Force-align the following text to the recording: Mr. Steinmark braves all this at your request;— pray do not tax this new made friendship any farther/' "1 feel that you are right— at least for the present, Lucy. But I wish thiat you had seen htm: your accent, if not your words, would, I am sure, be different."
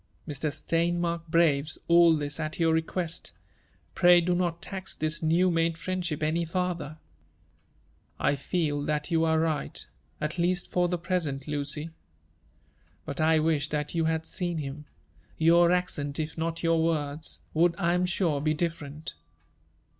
Mr. 0.27 0.51
Steinmark 0.51 1.27
braves 1.27 1.77
all 1.87 2.15
this 2.15 2.39
at 2.39 2.57
your 2.59 2.73
request;— 2.73 3.33
pray 3.93 4.19
do 4.19 4.33
not 4.33 4.59
tax 4.59 4.97
this 4.97 5.21
new 5.21 5.51
made 5.51 5.77
friendship 5.77 6.23
any 6.23 6.43
farther/' 6.43 6.97
"1 8.17 8.35
feel 8.37 8.81
that 8.81 9.11
you 9.11 9.23
are 9.23 9.39
right— 9.39 9.85
at 10.19 10.39
least 10.39 10.71
for 10.71 10.87
the 10.87 10.97
present, 10.97 11.47
Lucy. 11.47 11.91
But 13.05 13.21
I 13.21 13.37
wish 13.37 13.69
thiat 13.69 13.93
you 13.93 14.05
had 14.05 14.25
seen 14.25 14.57
htm: 14.57 14.85
your 15.37 15.71
accent, 15.71 16.19
if 16.19 16.35
not 16.35 16.63
your 16.63 16.83
words, 16.83 17.41
would, 17.53 17.75
I 17.77 17.93
am 17.93 18.07
sure, 18.07 18.41
be 18.41 18.55
different." 18.55 19.13